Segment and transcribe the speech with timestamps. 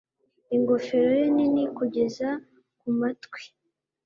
[0.55, 2.27] ingofero ye nini kugeza
[2.79, 3.41] ku matwi